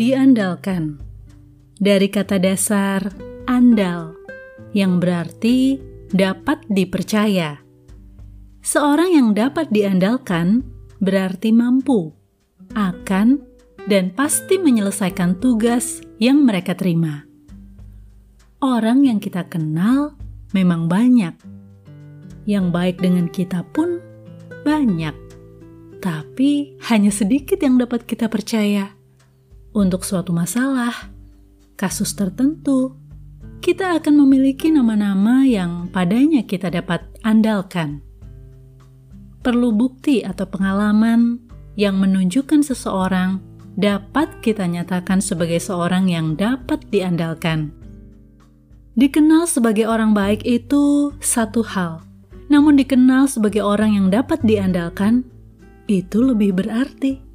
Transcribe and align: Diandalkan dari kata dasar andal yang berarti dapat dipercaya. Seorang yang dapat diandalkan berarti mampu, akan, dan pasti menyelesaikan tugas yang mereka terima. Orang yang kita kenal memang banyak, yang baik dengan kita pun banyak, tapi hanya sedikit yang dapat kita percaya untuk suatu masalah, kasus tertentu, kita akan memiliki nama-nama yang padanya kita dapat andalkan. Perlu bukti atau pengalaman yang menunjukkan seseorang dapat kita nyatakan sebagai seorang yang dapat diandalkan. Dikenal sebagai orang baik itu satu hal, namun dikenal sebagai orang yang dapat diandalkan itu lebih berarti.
Diandalkan 0.00 0.96
dari 1.76 2.08
kata 2.08 2.40
dasar 2.40 3.04
andal 3.44 4.16
yang 4.72 4.96
berarti 4.96 5.76
dapat 6.08 6.64
dipercaya. 6.72 7.60
Seorang 8.64 9.12
yang 9.12 9.28
dapat 9.36 9.68
diandalkan 9.68 10.64
berarti 11.04 11.52
mampu, 11.52 12.16
akan, 12.72 13.44
dan 13.92 14.08
pasti 14.16 14.56
menyelesaikan 14.56 15.36
tugas 15.36 16.00
yang 16.16 16.48
mereka 16.48 16.72
terima. 16.72 17.28
Orang 18.64 19.04
yang 19.04 19.20
kita 19.20 19.52
kenal 19.52 20.16
memang 20.56 20.88
banyak, 20.88 21.36
yang 22.48 22.72
baik 22.72 23.04
dengan 23.04 23.28
kita 23.28 23.68
pun 23.68 24.00
banyak, 24.64 25.12
tapi 26.00 26.80
hanya 26.88 27.12
sedikit 27.12 27.60
yang 27.60 27.76
dapat 27.76 28.08
kita 28.08 28.32
percaya 28.32 28.96
untuk 29.70 30.02
suatu 30.02 30.34
masalah, 30.34 31.10
kasus 31.78 32.12
tertentu, 32.12 32.98
kita 33.60 34.00
akan 34.00 34.24
memiliki 34.24 34.72
nama-nama 34.72 35.44
yang 35.44 35.86
padanya 35.92 36.42
kita 36.42 36.72
dapat 36.72 37.04
andalkan. 37.20 38.00
Perlu 39.40 39.72
bukti 39.72 40.24
atau 40.24 40.44
pengalaman 40.48 41.40
yang 41.76 41.96
menunjukkan 41.96 42.60
seseorang 42.64 43.40
dapat 43.78 44.42
kita 44.44 44.68
nyatakan 44.68 45.22
sebagai 45.24 45.62
seorang 45.62 46.10
yang 46.12 46.36
dapat 46.36 46.84
diandalkan. 46.92 47.72
Dikenal 48.98 49.48
sebagai 49.48 49.88
orang 49.88 50.12
baik 50.12 50.44
itu 50.44 51.14
satu 51.22 51.64
hal, 51.64 52.04
namun 52.52 52.76
dikenal 52.76 53.30
sebagai 53.30 53.64
orang 53.64 53.96
yang 53.96 54.06
dapat 54.12 54.42
diandalkan 54.44 55.24
itu 55.88 56.20
lebih 56.20 56.58
berarti. 56.58 57.29